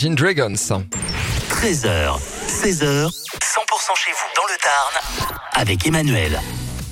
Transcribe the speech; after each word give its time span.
Gin 0.00 0.14
Dragons. 0.14 0.54
13h, 1.50 2.20
16h, 2.46 3.08
100% 3.10 3.96
chez 3.96 4.12
vous 4.12 4.28
dans 4.36 4.46
le 4.46 4.56
Tarn 4.62 5.28
avec 5.54 5.88
Emmanuel. 5.88 6.40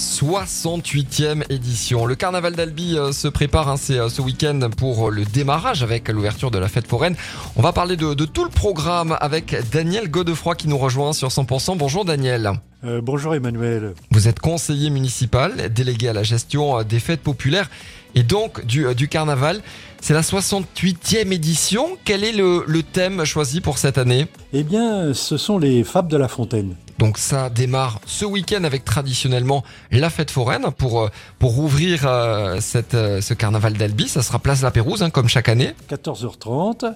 68e 0.00 1.44
édition. 1.50 2.06
Le 2.06 2.14
carnaval 2.14 2.54
d'Albi 2.56 2.96
euh, 2.96 3.12
se 3.12 3.28
prépare, 3.28 3.68
hein, 3.68 3.76
c'est 3.76 3.98
euh, 3.98 4.08
ce 4.08 4.22
week-end 4.22 4.58
pour 4.76 5.10
le 5.10 5.24
démarrage 5.24 5.82
avec 5.82 6.08
l'ouverture 6.08 6.50
de 6.50 6.58
la 6.58 6.68
fête 6.68 6.86
foraine. 6.86 7.14
On 7.56 7.62
va 7.62 7.72
parler 7.72 7.96
de, 7.96 8.14
de 8.14 8.24
tout 8.24 8.44
le 8.44 8.50
programme 8.50 9.16
avec 9.20 9.54
Daniel 9.70 10.10
Godefroy 10.10 10.54
qui 10.54 10.68
nous 10.68 10.78
rejoint 10.78 11.12
sur 11.12 11.28
100%. 11.28 11.76
Bonjour 11.76 12.04
Daniel. 12.04 12.52
Euh, 12.82 13.00
bonjour 13.02 13.34
Emmanuel. 13.34 13.92
Vous 14.10 14.26
êtes 14.26 14.40
conseiller 14.40 14.88
municipal, 14.88 15.70
délégué 15.72 16.08
à 16.08 16.14
la 16.14 16.22
gestion 16.22 16.78
euh, 16.78 16.82
des 16.82 16.98
fêtes 16.98 17.20
populaires 17.20 17.68
et 18.14 18.22
donc 18.22 18.64
du, 18.64 18.86
euh, 18.86 18.94
du 18.94 19.06
carnaval. 19.06 19.60
C'est 20.00 20.14
la 20.14 20.22
68e 20.22 21.30
édition. 21.30 21.98
Quel 22.06 22.24
est 22.24 22.32
le, 22.32 22.64
le 22.66 22.82
thème 22.82 23.26
choisi 23.26 23.60
pour 23.60 23.76
cette 23.76 23.98
année? 23.98 24.28
Eh 24.54 24.62
bien, 24.62 25.12
ce 25.12 25.36
sont 25.36 25.58
les 25.58 25.84
Fables 25.84 26.10
de 26.10 26.16
la 26.16 26.28
Fontaine. 26.28 26.74
Donc 27.00 27.16
ça 27.16 27.48
démarre 27.48 27.98
ce 28.04 28.24
week-end 28.26 28.62
avec 28.62 28.84
traditionnellement 28.84 29.64
la 29.90 30.10
fête 30.10 30.30
foraine 30.30 30.66
pour, 30.76 31.00
euh, 31.00 31.08
pour 31.38 31.58
ouvrir 31.58 32.02
euh, 32.06 32.58
cette, 32.60 32.92
euh, 32.94 33.20
ce 33.22 33.32
carnaval 33.32 33.72
d'Albi. 33.72 34.06
Ça 34.06 34.22
sera 34.22 34.38
place 34.38 34.60
La 34.60 34.70
Pérouse 34.70 35.02
hein, 35.02 35.08
comme 35.08 35.26
chaque 35.26 35.48
année. 35.48 35.72
14h30, 35.90 36.92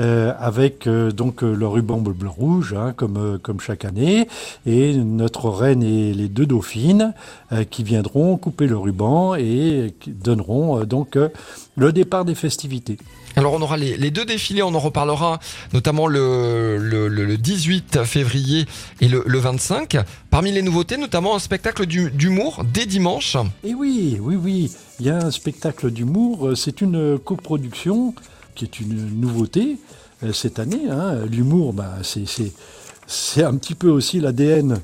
euh, 0.00 0.32
avec 0.38 0.86
euh, 0.86 1.10
donc 1.10 1.42
euh, 1.42 1.54
le 1.54 1.66
ruban 1.66 1.96
bleu 1.96 2.28
rouge, 2.28 2.74
hein, 2.78 2.92
comme, 2.94 3.16
euh, 3.16 3.38
comme 3.38 3.58
chaque 3.60 3.84
année, 3.86 4.28
et 4.66 4.92
notre 4.94 5.48
reine 5.48 5.82
et 5.82 6.12
les 6.12 6.28
deux 6.28 6.46
dauphines 6.46 7.14
euh, 7.52 7.64
qui 7.64 7.82
viendront 7.82 8.36
couper 8.36 8.66
le 8.66 8.76
ruban 8.76 9.34
et 9.34 9.94
qui 9.98 10.10
donneront 10.10 10.80
euh, 10.80 10.84
donc 10.84 11.16
euh, 11.16 11.30
le 11.76 11.90
départ 11.92 12.24
des 12.26 12.34
festivités. 12.36 12.98
Alors 13.36 13.52
on 13.52 13.62
aura 13.62 13.76
les, 13.76 13.96
les 13.96 14.10
deux 14.10 14.24
défilés, 14.24 14.62
on 14.64 14.74
en 14.74 14.78
reparlera 14.80 15.38
notamment 15.72 16.06
le, 16.08 16.76
le, 16.78 17.06
le- 17.08 17.24
le 17.24 17.36
18 17.36 18.02
février 18.04 18.66
et 19.00 19.06
le, 19.08 19.22
le 19.26 19.37
25. 19.38 19.96
Parmi 20.30 20.52
les 20.52 20.62
nouveautés, 20.62 20.96
notamment 20.96 21.34
un 21.34 21.38
spectacle 21.38 21.86
d'humour 21.86 22.64
dès 22.72 22.86
dimanche. 22.86 23.36
Et 23.64 23.74
oui, 23.74 24.18
oui, 24.20 24.36
oui, 24.36 24.72
il 25.00 25.06
y 25.06 25.10
a 25.10 25.16
un 25.18 25.30
spectacle 25.30 25.90
d'humour, 25.90 26.48
euh, 26.48 26.54
c'est 26.54 26.80
une 26.80 27.18
coproduction 27.18 28.14
qui 28.54 28.64
est 28.64 28.80
une 28.80 29.20
nouveauté 29.20 29.78
euh, 30.24 30.32
cette 30.32 30.58
année. 30.58 30.88
hein. 30.90 31.24
L'humour, 31.30 31.72
bah, 31.72 31.94
c'est, 32.02 33.44
un 33.44 33.54
petit 33.56 33.74
peu 33.74 33.88
aussi 33.88 34.20
l'ADN 34.20 34.80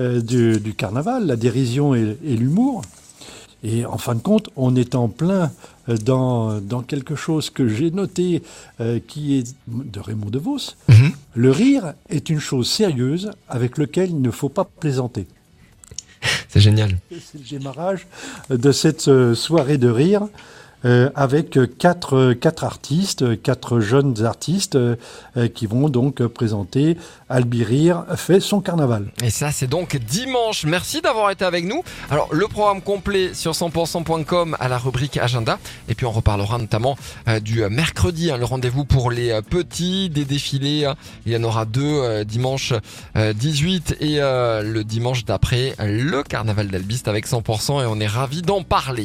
euh, 0.00 0.20
du, 0.20 0.60
du 0.60 0.74
carnaval, 0.74 1.26
la 1.26 1.36
dérision 1.36 1.94
et, 1.94 2.16
et 2.24 2.36
l'humour. 2.36 2.82
Et 3.62 3.86
en 3.86 3.96
fin 3.96 4.14
de 4.14 4.20
compte, 4.20 4.50
on 4.56 4.76
est 4.76 4.94
en 4.94 5.08
plein 5.08 5.50
dans, 5.88 6.60
dans 6.60 6.82
quelque 6.82 7.14
chose 7.14 7.48
que 7.48 7.66
j'ai 7.66 7.90
noté 7.90 8.42
euh, 8.80 8.98
qui 9.06 9.38
est 9.38 9.54
de 9.68 10.00
Raymond 10.00 10.28
DeVos. 10.30 10.74
Mhm. 10.88 11.12
Le 11.34 11.50
rire 11.50 11.94
est 12.08 12.30
une 12.30 12.38
chose 12.38 12.70
sérieuse 12.70 13.30
avec 13.48 13.78
laquelle 13.78 14.10
il 14.10 14.22
ne 14.22 14.30
faut 14.30 14.48
pas 14.48 14.64
plaisanter. 14.64 15.26
C'est 16.48 16.60
génial. 16.60 16.96
C'est 17.10 17.38
le 17.38 17.58
démarrage 17.58 18.06
de 18.48 18.72
cette 18.72 19.08
euh, 19.08 19.34
soirée 19.34 19.76
de 19.76 19.88
rire 19.88 20.28
euh, 20.84 21.10
avec 21.14 21.58
quatre, 21.78 22.32
quatre 22.34 22.64
artistes, 22.64 23.40
quatre 23.42 23.80
jeunes 23.80 24.24
artistes 24.24 24.76
euh, 24.76 24.96
euh, 25.36 25.48
qui 25.48 25.66
vont 25.66 25.88
donc 25.88 26.24
présenter 26.26 26.96
Albi 27.28 27.64
Rire 27.64 28.04
fait 28.16 28.40
son 28.40 28.60
carnaval. 28.60 29.06
Et 29.22 29.30
ça, 29.30 29.50
c'est 29.50 29.66
donc 29.66 29.96
dimanche. 29.96 30.64
Merci 30.64 31.00
d'avoir 31.00 31.30
été 31.30 31.44
avec 31.44 31.64
nous. 31.64 31.82
Alors, 32.10 32.28
le 32.32 32.46
programme 32.48 32.82
complet 32.82 33.34
sur 33.34 33.52
100%.com 33.52 34.56
à 34.60 34.68
la 34.68 34.78
rubrique 34.78 35.16
agenda. 35.16 35.58
Et 35.88 35.94
puis, 35.94 36.06
on 36.06 36.12
reparlera 36.12 36.58
notamment 36.58 36.96
euh, 37.28 37.40
du 37.40 37.62
mercredi, 37.68 38.30
hein, 38.30 38.36
le 38.36 38.44
rendez-vous 38.44 38.84
pour 38.84 39.10
les 39.10 39.30
euh, 39.30 39.42
petits, 39.42 40.10
des 40.10 40.24
défilés. 40.24 40.84
hein. 40.84 40.96
Il 41.26 41.32
y 41.32 41.36
en 41.36 41.42
aura 41.44 41.64
deux 41.64 41.82
euh, 41.82 42.24
dimanche 42.24 42.72
euh, 43.16 43.32
18 43.32 43.96
et 44.00 44.18
le 44.18 44.82
dimanche 44.82 45.24
d'après, 45.24 45.74
le 45.78 46.22
carnaval 46.22 46.68
d'Albiste 46.68 47.08
avec 47.08 47.26
100%. 47.26 47.82
Et 47.82 47.86
on 47.86 48.00
est 48.00 48.06
ravis 48.06 48.42
d'en 48.42 48.62
parler. 48.62 49.04